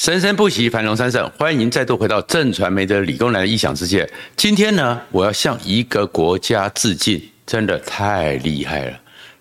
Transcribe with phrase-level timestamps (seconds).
[0.00, 1.30] 生生不息，繁荣昌盛。
[1.38, 4.10] 欢迎再度回到正传媒的理工男的异想世界。
[4.34, 8.98] 今天呢，我要向一个国家致敬，真的太厉害了，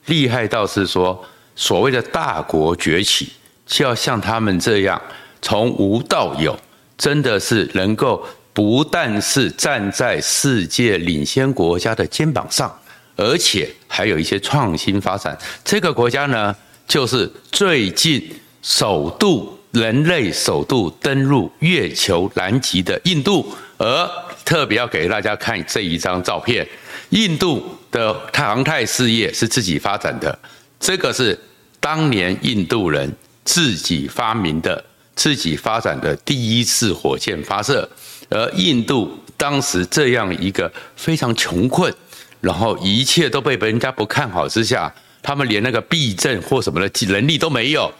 [0.07, 1.23] 厉害到是说，
[1.55, 3.29] 所谓的大国崛起，
[3.65, 5.01] 就要像他们这样，
[5.41, 6.59] 从无到有，
[6.97, 8.21] 真的是能够
[8.51, 12.77] 不但是站在世界领先国家的肩膀上，
[13.15, 15.37] 而且还有一些创新发展。
[15.63, 16.53] 这个国家呢，
[16.85, 18.29] 就是最近
[18.61, 19.57] 首度。
[19.71, 24.09] 人类首度登陆月球南极的印度，而
[24.43, 26.67] 特别要给大家看这一张照片。
[27.09, 30.37] 印度的航太事业是自己发展的，
[30.79, 31.39] 这个是
[31.79, 33.11] 当年印度人
[33.43, 34.83] 自己发明的、
[35.15, 37.87] 自己发展的第一次火箭发射。
[38.29, 41.93] 而印度当时这样一个非常穷困，
[42.41, 47.91] 然后一切都被人家不看好之下，他们连那个避震或什么的能力都没有。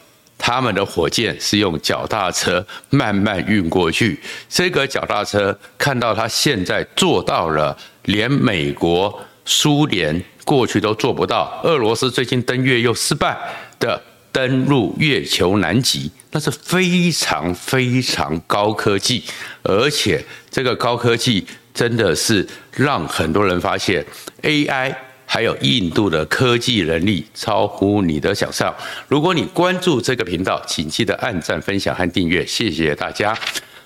[0.42, 4.18] 他们的火箭是用脚踏车慢慢运过去，
[4.48, 11.60] 这个脚踏车看到它现在做到了，连美国、苏联过去都做不到。
[11.64, 13.38] 俄罗斯最近登月又失败
[13.80, 14.02] 的
[14.32, 19.22] 登陆月球南极，那是非常非常高科技，
[19.62, 24.04] 而且这个高科技真的是让很多人发现
[24.44, 24.96] AI。
[25.32, 28.74] 还有印度的科技能力超乎你的想象。
[29.08, 33.38] 如果你关注这个频道，请记得按赞、分享和订阅，谢谢大家。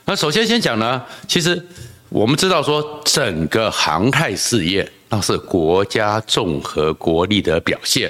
[0.06, 1.62] 那首先先讲呢，其实
[2.08, 8.10] 我们知道说，整个航太事业那是国家综合国力的表现。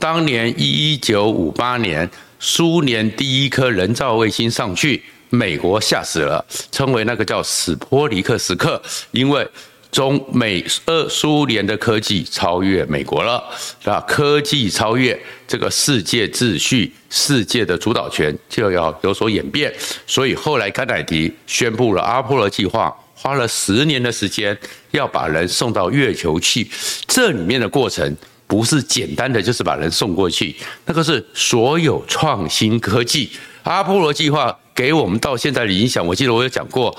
[0.00, 2.10] 当年一九五八年，
[2.40, 9.48] 苏联第一颗人造卫星上去，美国吓死了，称为那个叫史波尼克时刻，因为。
[9.92, 13.44] 中美俄苏联的科技超越美国了，
[13.84, 19.70] 那科技超越这个世界秩序，世界的主导权就要有所演变。
[20.06, 24.58] 所以后来甘乃迪宣布了阿波罗计划，花了十年的时间
[24.92, 26.66] 要把人送到月球去。
[27.06, 28.16] 这里面的过程
[28.46, 33.30] 不是简单的，就是把人送过去，那个是所有创新科技。
[33.64, 36.98] 阿波罗计划给我们到现在的影响，我记得我有讲过。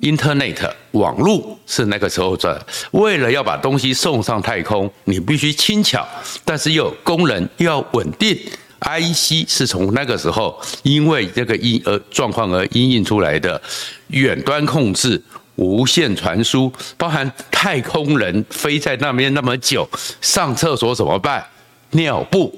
[0.00, 6.06] Internet 网络是那个时候的，为了要把东西送上太空，你必须轻巧，
[6.44, 8.38] 但是又有功能又要稳定。
[8.80, 13.60] IC 是从那个时候因为这个因而状况而因应出来的，
[14.08, 15.20] 远端控制、
[15.56, 19.88] 无线传输，包含太空人飞在那边那么久，
[20.20, 21.44] 上厕所怎么办？
[21.90, 22.56] 尿布。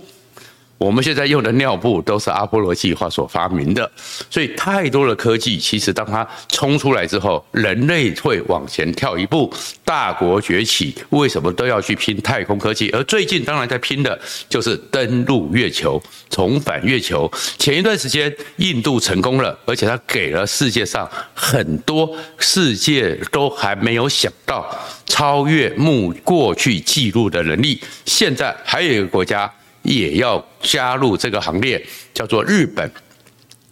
[0.80, 3.88] 我们现在用的尿布都是阿波罗计划所发明的，
[4.30, 9.52] 所以太多的科技，其实当它冲出来之后，人类会往前跳一步，
[9.84, 12.88] 大国崛起，为什么都要去拼太空科技？
[12.92, 17.30] 而最近当然在拼的就是登陆月球，重返月球。
[17.58, 24.66] 前一段时间印度成功了，而且它给了世界上很多世界都还没有想到
[25.04, 27.78] 超越目过去记录的能力。
[28.06, 29.52] 现在还有一个国家。
[29.90, 31.84] 也要加入这个行列，
[32.14, 32.88] 叫做日本。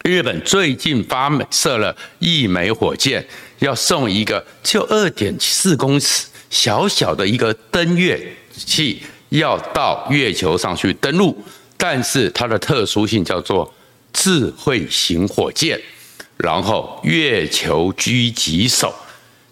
[0.03, 3.25] 日本最近发射了一枚火箭，
[3.61, 8.21] 要送一个就二点四公尺小小的一个登月
[8.57, 11.37] 器，要到月球上去登陆。
[11.77, 13.73] 但是它的特殊性叫做
[14.13, 15.81] 智慧型火箭，
[16.37, 18.93] 然后月球狙击手，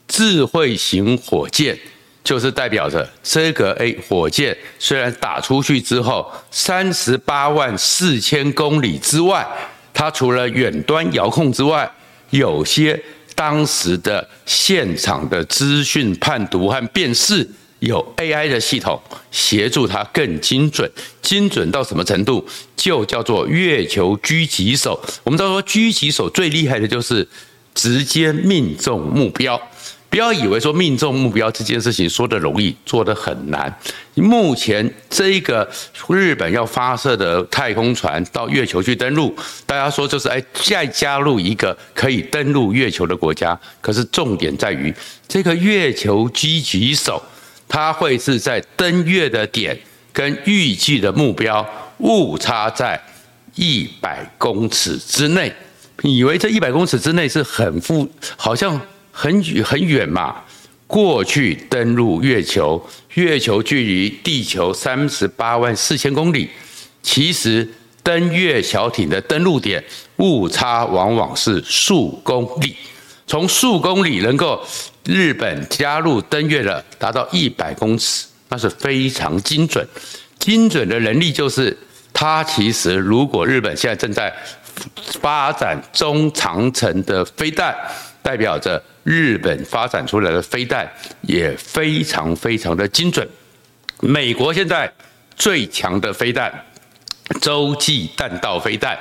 [0.08, 1.78] 智慧型火箭。
[2.26, 9.46] 就是代表着这个 A 火箭虽然打出去之后三十八万四千公里之外，
[9.94, 11.88] 它除了远端遥控之外，
[12.30, 13.00] 有些
[13.36, 17.48] 当时的现场的资讯判读和辨识，
[17.78, 19.00] 有 AI 的系统
[19.30, 20.90] 协助它更精准，
[21.22, 22.44] 精准到什么程度？
[22.74, 25.00] 就叫做月球狙击手。
[25.22, 27.28] 我们都说狙击手最厉害的就是
[27.72, 29.60] 直接命中目标。
[30.16, 33.70] 不要以为说命中目标这件事情说的容易，做的很难。
[34.14, 35.68] 目前这个
[36.08, 43.60] 日本要发射的太空船到月球去登陆，大家说就是哎再加入一个可以登陆月球的国家。
[43.82, 44.90] 可是重点在于
[45.28, 47.22] 这个月球狙击手，
[47.68, 49.78] 它会是在登月的点
[50.14, 52.98] 跟预计的目标误差在
[53.54, 55.52] 一百公尺之内。
[56.02, 58.80] 以为这一百公尺之内是很富，好像。
[59.18, 60.36] 很远很远嘛，
[60.86, 66.50] 过去登陆月球，月球距离地球三十八万四千公里，
[67.02, 67.66] 其实
[68.02, 69.82] 登月小艇的登陆点
[70.16, 72.76] 误差往往是数公里，
[73.26, 74.62] 从数公里能够
[75.06, 79.88] 日本加入登月了，达到一百公尺，那是非常精准，
[80.38, 81.74] 精准的能力就是
[82.12, 84.30] 它其实如果日本现在正在。
[85.22, 87.74] 发展中长程的飞弹，
[88.22, 93.26] 代表着日本发展出来的飞弹也非常非常的精准。
[94.00, 94.92] 美国现在
[95.36, 96.52] 最强的飞弹，
[97.40, 98.98] 洲际弹道飞弹，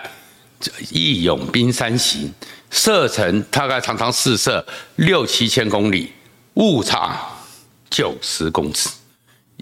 [0.91, 2.31] 义勇兵三型，
[2.69, 4.63] 射程大概常常试射
[4.97, 6.11] 六七千公里，
[6.53, 7.19] 误差
[7.89, 8.89] 九十公尺，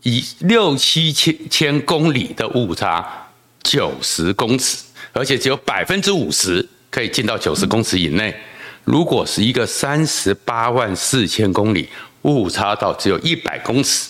[0.01, 3.29] 以六七千千公里的误差
[3.63, 8.35] 九十公尺，而且只有百分之五十可以进到九十公尺以内。
[8.83, 11.87] 如果是一个三十八万四千公里，
[12.23, 14.09] 误差到只有一百公尺。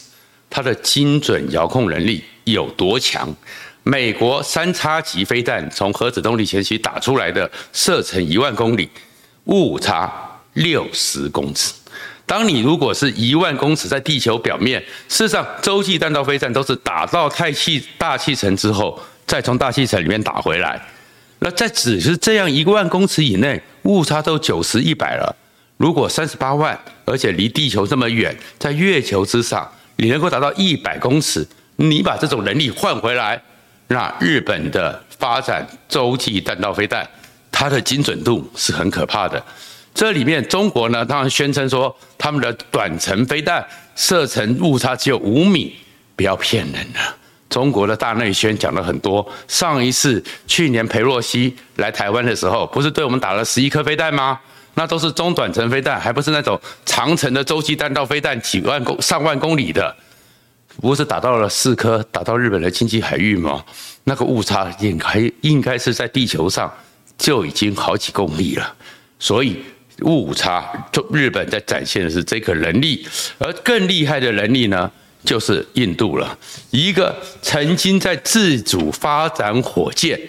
[0.50, 3.28] 它的精准遥控能力有多强？
[3.82, 8.88] 美国三叉戟飞弹从核子动力前期打出来的，射程一万公里，
[9.46, 10.12] 误差
[10.54, 11.74] 六十公尺。
[12.26, 14.80] 当你如果是一万公尺在地球表面，
[15.10, 20.82] 事实上洲际弹道飞弹都是打到太气大气层之后，再从大气层里面打回来。
[21.40, 25.36] 那在只是这样一万公尺以内，误差都九十一百了。
[25.78, 29.70] 如果三十八万，而且离地球这么远，在月球之上。
[29.96, 33.40] 你能够达到一百公尺，你把这种能力换回来，
[33.90, 37.08] 那日本的发展洲际弹道飞弹，
[37.52, 39.42] 它的精准度是很可怕的。
[39.94, 43.64] 这里面中国呢，当然宣称说他们的短程飞弹
[43.96, 45.76] 射程误差只有五米，
[46.16, 47.16] 不要骗人了。
[47.54, 49.24] 中国的大内宣讲了很多。
[49.48, 54.40] 上一次去年裴洛西来台湾的时候，不是对我们打了十一颗飞弹吗？
[54.74, 59.96] 那都是中短程飞弹，还不是那种长程的洲际弹道飞弹，几万公上万公里的，
[60.82, 63.64] 不是打到了四颗，打到日本的经济海域吗？
[64.06, 66.74] 那个误差应该应该是在地球上
[67.20, 68.74] 就已经好几公里了，
[69.20, 69.64] 所以
[70.02, 73.08] 误差，就日本在展现的是这个能力，
[73.38, 74.92] 而更厉害的能力呢，
[75.24, 76.38] 就是印度了，
[76.72, 80.20] 一个曾经在自主发展火箭。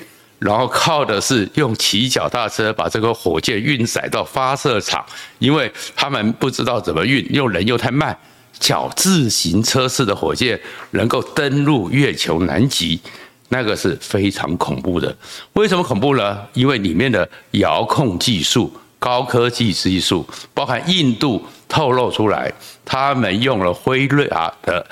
[0.40, 5.02] 然后靠的是用骑脚踏车把这个火箭运载到发射场，
[5.38, 8.14] 因为他们不知道怎么运，用人又太慢，
[8.58, 10.60] 脚自行车式的火箭
[10.90, 13.00] 能够登陆月球南极，
[13.48, 15.16] 那个是非常恐怖的。
[15.54, 16.42] 为什么恐怖呢？
[16.52, 22.52] 因为里面的遥控技术、高科技技术，包含印度透露出来，
[22.84, 24.84] 他们用了辉瑞啊的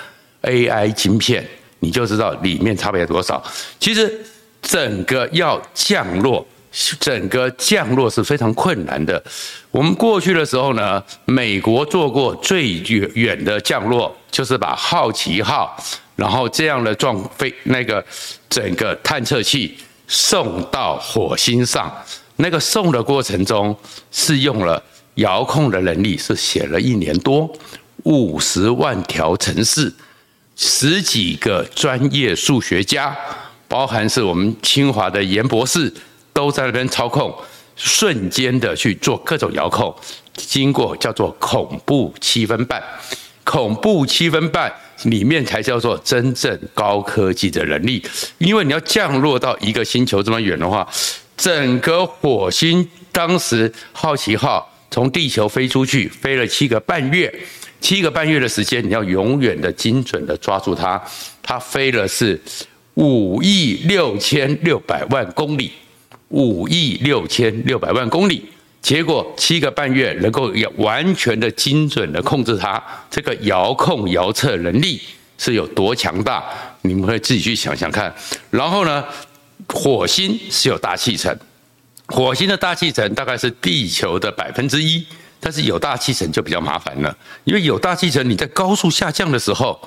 [0.43, 1.47] AI 晶片，
[1.81, 3.43] 你就知道里面差别多少。
[3.79, 4.25] 其实。
[4.63, 6.47] 整个要降落，
[7.01, 9.21] 整个降落是非常困难的。
[9.73, 15.77] 我们过去的时候呢，美国做过最远远的降落，就是把好奇号，
[16.15, 18.03] 然后这样的撞飞那个
[18.49, 21.93] 整个探测器送到火星上。
[22.37, 23.77] 那个送的过程中
[24.13, 24.81] 是用了
[25.17, 27.53] 遥控的能力，是写了一年多，
[28.05, 29.93] 五十万条城市，
[30.57, 33.17] 十几个专业数学家。
[33.69, 35.91] 包含是我们清华的严博士
[36.35, 37.35] 都在那边操控，
[37.75, 39.95] 瞬间的去做各种遥控，
[40.35, 42.83] 经过叫做恐怖七分半，
[43.45, 44.71] 恐怖七分半
[45.05, 48.05] 里面才叫做真正高科技的能力，
[48.37, 50.87] 因为你要降落到一个星球这么远的话，
[51.39, 57.33] 整个火星当时好奇号从地球飞出去，飞了七个半月，
[57.83, 60.99] 七个半月的时间，你要永远的精准的抓住它，
[61.43, 62.41] 它飞了是。
[62.95, 65.73] 五亿六千六百万公里，
[66.29, 68.45] 五亿六千六百万公里，
[68.83, 75.01] 结果七个半月能够完全的精准的控制它，这个遥控遥测能力
[75.39, 76.45] 是有多强大？
[76.83, 78.15] 你们可以自己去想想看。
[78.51, 79.03] 然后呢，
[79.69, 81.35] 火星是有大气层，
[82.09, 85.03] 火星的大气层大概是地球的百分之一，
[85.43, 89.79] 但是有大气层就比较麻烦了，因为有大气层你在高速下降的时候。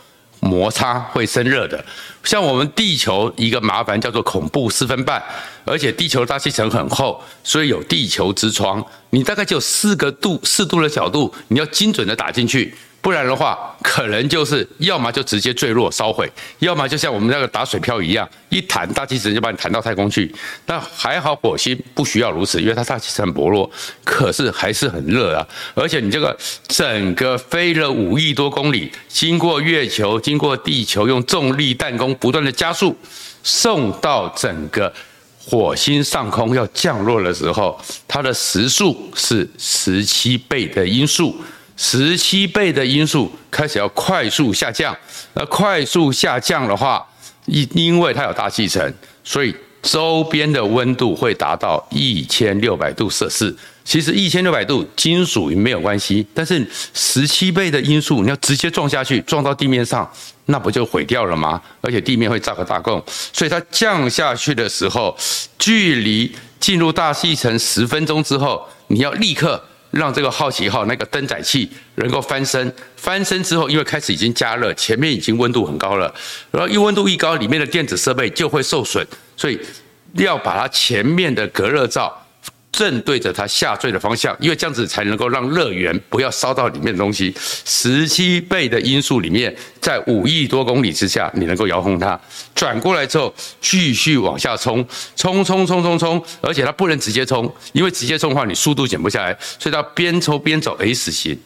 [0.42, 1.84] 摩擦会生热的，
[2.24, 5.24] 像我们地球一个麻烦叫做恐怖四分半，
[5.64, 12.76] 而且地球大气层很厚，所以有地球之窗，你大概就四个度四度的角度，你要精准的打进去。
[13.06, 20.34] 不然的话，可能就是要么就直接坠落烧毁，要么就像我们那个打水漂一样，一弹大气层就把你弹到太空去。
[20.66, 23.70] 那还好火星不需要如此，因为它大气层很薄弱，
[24.04, 25.48] 可是还是很热啊。
[25.76, 26.36] 而且你这个
[26.68, 32.98] 整个飞了五亿多公里，经过月球，经过地球，用重力弹弓不断的加速，
[33.44, 34.92] 送到整个
[35.38, 41.40] 火星上空要降落的时候，它的时速是十七倍的音速。
[41.78, 44.96] 十七倍的音速开始要快速下降，
[45.34, 47.06] 那快速下降的话，
[47.46, 53.56] 因因为它有大气层，所以周边的温度会达到一千六百度摄氏。
[53.84, 60.12] 其实一千六百度金属没有关系，但是十七倍的音速，你要直接撞下去，撞到地面上，
[60.46, 61.62] 那不就毁掉了吗？
[61.82, 65.16] 而且地面会炸个大洞，所以它降下去的时候，
[65.60, 66.36] 距离。
[66.58, 72.74] 进入大气层十分钟之后，你要立刻让这个好奇号那个灯载器能够翻身。
[72.96, 76.14] 翻身之后，因为开始已经加热，前面已经温度很高了，
[76.52, 79.06] 然后一温度一高，里面的电子设备就会受损，
[79.38, 79.60] 所以
[80.14, 82.25] 要把它前面的隔热罩。
[82.76, 87.34] 正对着它下坠的方向，因为这样子才能够让热源不要烧到里面的东西。
[87.64, 92.20] 十七倍的音速里面，在五亿多公里之下，你能够遥控它
[92.54, 101.40] 转过来之后，继续往下冲，冲冲冲冲冲，而且它不能直接冲，因为直接冲的话，你速度减不下来，所以它边冲边走 S 型，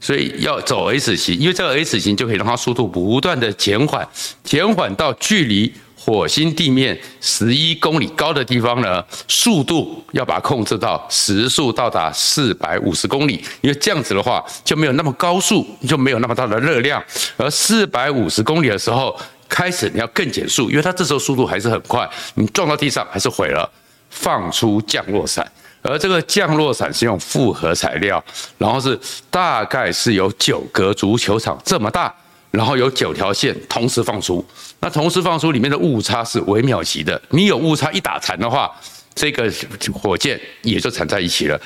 [0.00, 4.06] 所以要走 S 型，因为这个 S 型就可以让它速度不断的减缓，
[4.44, 5.72] 减缓到距离。
[6.04, 17.00] 火星地面十一公里高的地方呢，速度要把它控制到时速到达四百五十公里，因为这样子的话就没有那么高速，就没有那么大的热量。
[17.36, 19.16] 而四百五十公里的时候
[19.48, 23.70] 开始你要更减速，因为它这时候速度还是很快，你撞到地上还是毁了，
[24.10, 25.48] 放出降落伞。
[25.82, 28.22] 而这个降落伞是用复合材料，
[28.58, 28.98] 然后是
[29.30, 32.12] 大概是有九个足球场这么大。
[32.52, 34.44] 然后有九条线同时放出，
[34.78, 37.20] 那同时放出里面的误差是微秒级的。
[37.30, 38.70] 你有误差一打残的话，
[39.14, 39.50] 这个
[39.92, 41.58] 火箭也就缠在一起了。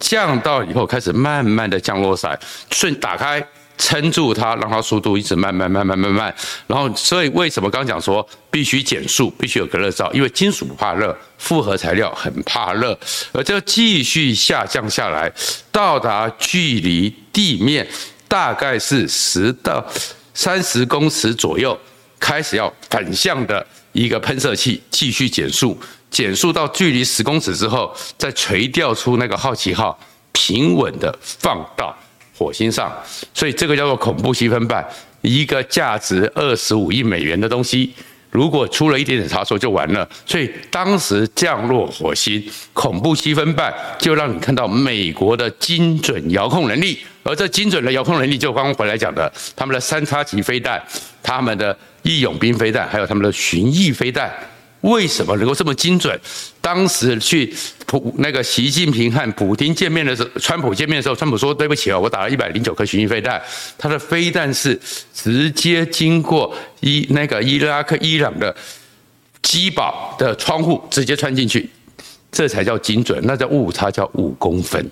[0.00, 2.38] 降到以后开始慢慢的降落伞，
[2.72, 3.40] 顺打开
[3.78, 6.34] 撑住它，让它速度一直慢慢慢慢慢慢。
[6.66, 10.12] 然后所以为什么刚讲说必须减速，必须有隔热罩？
[10.12, 12.98] 因为金属不怕热，复合材料很怕热。
[13.32, 15.32] 而这个继续下降下来，
[15.70, 17.86] 到达距离地面
[18.26, 19.86] 大概是十到。
[20.34, 21.78] 三十公尺左右，
[22.18, 25.78] 开始要反向的一个喷射器继续减速，
[26.10, 29.98] 减速到距离十公尺之后，再垂吊出那个好奇号，
[30.32, 31.96] 平稳的放到
[32.36, 32.92] 火星上。
[33.34, 34.86] 所以这个叫做恐怖积分半，
[35.20, 37.92] 一个价值二十五亿美元的东西。
[38.32, 50.82] 如果出了一点点差错就完了，所以当时降落火星，恐怖七分半就让你看到美国的精准遥控能力，而这精准的遥控能力就刚刚回来讲的，他们的三叉戟飞弹，
[51.22, 54.32] 他们的义勇兵飞弹，还有他们的巡弋飞弹。
[54.82, 56.18] 为什么能够这么精准？
[56.60, 57.52] 当时去
[57.86, 63.40] 普那个习近平和普京见面的时候，川普见面的时候，川普说：“对不起啊，我打了一百零九颗巡弋飞弹，
[63.78, 64.78] 他的飞弹是
[65.14, 68.54] 直接经过伊那个伊拉克、伊朗的
[69.40, 71.68] 机堡的窗户直接穿进去，
[72.32, 74.84] 这才叫精准，那叫误差叫五公分。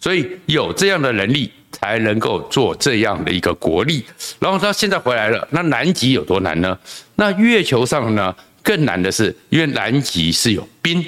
[0.00, 4.04] 所以有这样的能力，才能够做这样的一个国力。
[4.40, 6.76] 然后他现在回来了，那南极有多难呢？
[7.14, 11.04] 那月球上呢？”更难的是，因为南极是有冰，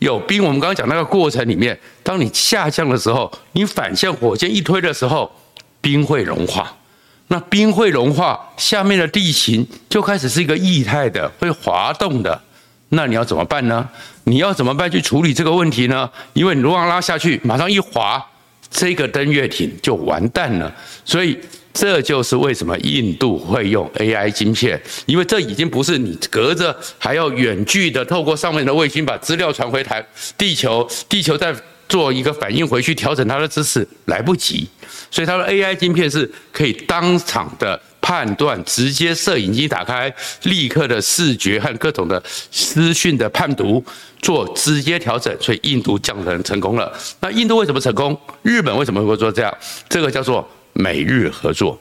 [0.00, 0.44] 有冰。
[0.44, 5.30] 我们刚刚讲那个过程里面，当你下降的时候，你反向火箭一推的时候，
[5.80, 6.76] 冰会融化。
[7.28, 12.40] 那冰会融化，下面的地形就开始是一个液态的，会滑动的。
[12.90, 13.88] 那你要怎么办呢？
[14.24, 16.10] 你要怎么办去处理这个问题呢？
[16.34, 18.22] 因为你如果拉下去，马上一滑，
[18.70, 20.70] 这个登月艇就完蛋了。
[21.04, 21.38] 所以。
[21.72, 30.04] 这就是为什么印度会用 AI 晶片，因为这已经不是你隔着还要远距的透过上面的卫星把资料传回台
[30.36, 31.54] 地球，地球再
[31.88, 34.68] 做一个反应回去调整它的姿势，来不及。
[35.10, 40.12] 所以它的 AI 晶片是可以当场的判断，直接摄影机打开，
[40.42, 43.82] 立刻的视觉和各种的资讯的判读，
[44.20, 45.34] 做直接调整。
[45.40, 46.92] 所以印度降能成功了。
[47.20, 48.18] 那印度为什么成功？
[48.42, 49.56] 日本为什么会做这样？
[49.88, 50.46] 这个叫做。
[50.80, 51.78] 美日合作，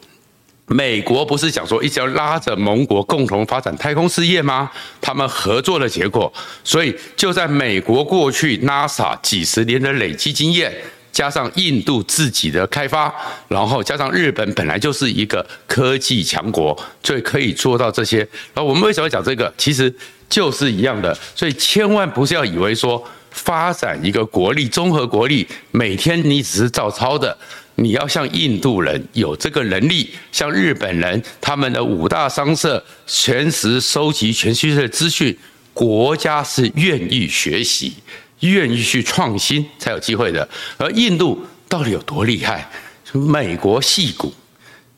[0.68, 4.70] 美国不是讲说一直要拉着盟国共同发展太空事业吗？
[5.00, 6.32] 他们合作的结果，
[6.66, 10.74] 所以就在美国过去 NASA 几十年的累积经验，
[11.14, 13.14] 加上印度自己的开发，
[13.48, 18.18] 然后加上日本本来就是一个科技强国，所以可以做到这些。
[18.54, 19.52] 然后我们为什么讲这个？
[19.58, 19.94] 其实
[20.28, 23.02] 就是一样的，所以千万不是要以为说
[23.32, 27.36] 发展一个国力，综合国力，每天你只是照抄的。
[27.82, 35.36] 你要像印度人有这个能力，像日本人，他们的五大商社全时收集全世界的资讯，
[35.74, 37.94] 国家是愿意学习、
[38.42, 40.48] 愿意去创新才有机会的。
[40.78, 42.70] 而印度到底有多厉害？
[43.14, 44.34] 美国戏骨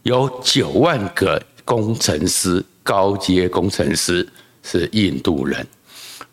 [0.04, 4.28] 有九万个工程师，高阶工程师
[4.64, 5.66] 是印度人，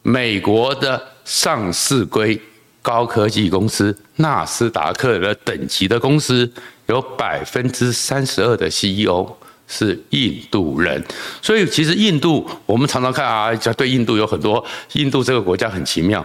[0.02, 2.40] 美国的上市规。
[2.88, 6.50] 高科技公司纳斯达克的等级的公司，
[6.86, 9.30] 有百分之三十二的 CEO
[9.66, 11.04] 是印度人，
[11.42, 14.64] 所以其实印度我们常常看啊，对印度有很多，
[14.94, 16.24] 印度这个国家很奇妙，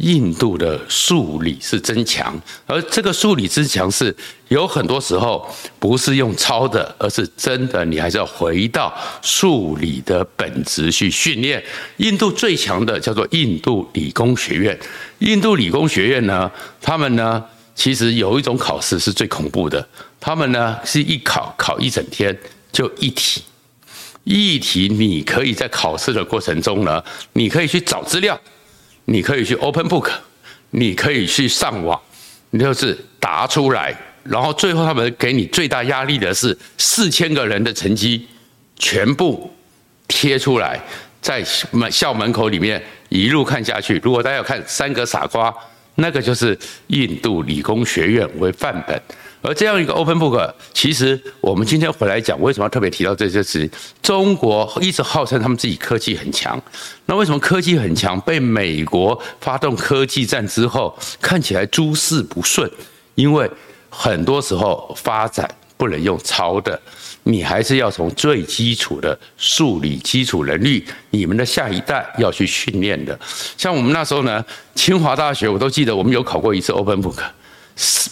[0.00, 4.14] 印度的数理是真强，而这个数理之强是
[4.48, 8.92] 有很多时候不是用抄的，而是真的，你还是要回到
[9.22, 11.62] 数理的本质去训练。
[11.98, 14.78] 印度最强的叫做印度理工学院，
[15.18, 19.86] 印度理工学院呢，他们呢其实有一种考试是最恐怖的，
[20.18, 22.36] 他们呢是一考考一整天，
[22.72, 23.42] 就一题。
[24.24, 27.02] 议题，你可以在考试的过程中呢，
[27.32, 28.38] 你可以去找资料，
[29.04, 30.10] 你可以去 open book，
[30.70, 32.00] 你可以去上网，
[32.50, 38.26] 你就是答出来，然后最后他们给你最大压力的是四千个人的成绩
[38.76, 39.52] 全部
[40.06, 40.80] 贴出来，
[41.20, 44.00] 在门校门口里面一路看下去。
[44.02, 45.54] 如果大家要看三个傻瓜，
[45.96, 49.00] 那个就是印度理工学院为范本。
[49.42, 53.68] 而这样一个 open book，其实我们今天回来讲，为什么要特别提到这些词？
[54.02, 56.60] 中国一直号称他们自己科技很强，
[57.06, 62.70] 那为什么科技很强，被美国发动科技战之后，看起来诸事不顺？
[63.14, 63.50] 因为
[63.88, 66.78] 很多时候发展不能用抄的，
[67.22, 73.18] 你还是要从最基础的数理基础能力，你们的下一代要去训练的。
[73.56, 74.44] 像我们那时候呢，
[74.74, 77.22] 清华大学我都记得，我们有考过一次 open book，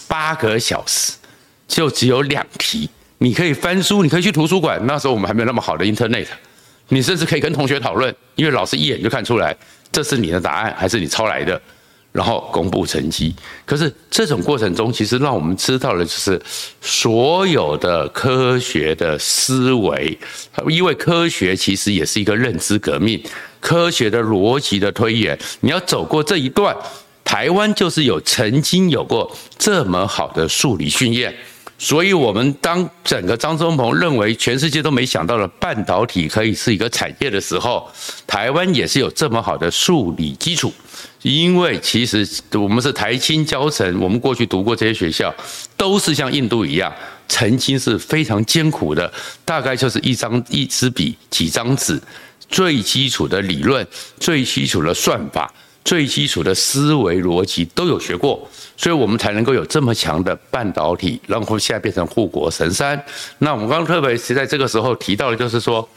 [0.07, 1.13] 八个小时。
[1.69, 4.77] 就只有两题，你可以翻书，你可以去图书馆。
[4.85, 6.27] 那时候我们还没有那么好的 Internet，
[6.89, 9.55] 你甚至可以跟同学讨论，因为老师一眼就看出来
[9.91, 11.61] 这是你的答案还是你抄来的，
[12.11, 13.33] 然后公布成绩。
[13.65, 16.41] 可是这种过程中，其实让我们知道的就是
[16.81, 20.17] 所有的科学的思维，
[20.67, 23.21] 因为科学其实也是一个认知革命，
[23.59, 26.75] 科学的逻辑的推演，你要走过这一段，
[27.23, 31.31] 台湾就是有曾经有过这么好的数理训练。
[31.81, 37.89] 所以，我们当整个张忠鹏认为全世界都没想到的半导体可以是一个产业的时候，
[38.27, 40.73] 台湾也是有这么好的数理基础。
[41.21, 45.33] 因为其实我们是台清交成，我们过去读过这些学校，
[45.77, 46.93] 都是像印度一样，
[47.29, 49.09] 曾经是非常艰苦的，
[49.45, 51.97] 大概就是一张一支笔、几张纸，
[52.49, 53.87] 最基础的理论、
[54.19, 55.49] 最基础的算法。
[55.83, 63.01] 最基础的思维逻辑都有学过，所以我们才能够有这么强的半导体，然后现在变成护国神山。
[63.39, 65.87] 那我们刚刚特别是在这个时候提到的，就是说，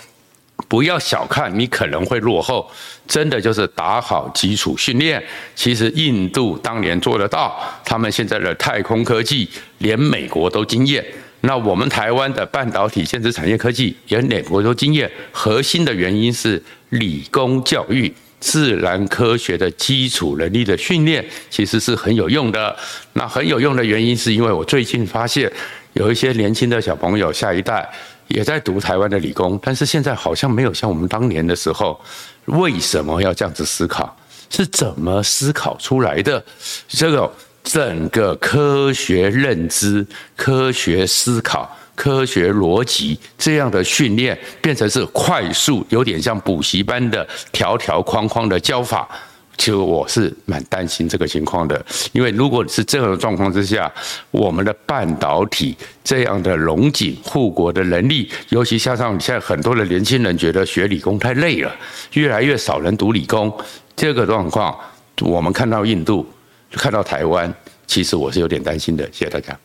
[0.68, 2.70] 不要小看你可能会落后，
[3.06, 5.22] 真的就是打好基础训练。
[5.54, 11.04] 其实印度当年做得到，他们现在的太空科技连美国都惊艳。
[11.44, 15.10] 那我们台湾的半导体电子产业科技也连美国都惊艳。
[15.32, 18.14] 核心的原因是理工教育。
[18.42, 22.76] 自然科学的基础能力的训练其实是很有用的。
[23.12, 25.50] 那很有用的原因是因为我最近发现
[25.92, 27.88] 有一些年轻的小朋友，下一代
[28.26, 32.00] 也在读台湾的理工，但是现在好像没有像我们当年的时候，
[32.46, 34.16] 为什么要这样子思考？
[34.50, 36.44] 是怎么思考出来的？
[36.88, 41.78] 这个整个科学认知、科学思考。
[41.94, 49.08] 科学逻辑这样的训练变成是快速，有点像补习班的条条框框的教法，
[49.58, 51.84] 其实我是蛮担心这个情况的。
[52.12, 53.92] 因为如果是这样的状况之下，
[54.30, 61.72] 我们的半导体这样的龙井护国的能力，尤其加上现在很多的年轻人觉得学理工太累了，
[62.14, 63.52] 越来越少人读理工，
[63.94, 64.76] 这个状况
[65.20, 66.26] 我们看到印度，
[66.72, 67.52] 看到台湾，
[67.86, 69.04] 其实我是有点担心的。
[69.12, 69.56] 谢谢大家。